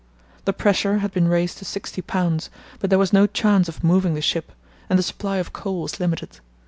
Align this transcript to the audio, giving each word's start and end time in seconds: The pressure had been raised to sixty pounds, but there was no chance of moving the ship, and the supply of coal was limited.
The 0.45 0.51
pressure 0.51 0.97
had 0.97 1.11
been 1.11 1.27
raised 1.27 1.59
to 1.59 1.65
sixty 1.65 2.01
pounds, 2.01 2.49
but 2.79 2.89
there 2.89 2.97
was 2.97 3.13
no 3.13 3.27
chance 3.27 3.69
of 3.69 3.83
moving 3.83 4.15
the 4.15 4.21
ship, 4.23 4.51
and 4.89 4.97
the 4.97 5.03
supply 5.03 5.37
of 5.37 5.53
coal 5.53 5.83
was 5.83 5.99
limited. 5.99 6.39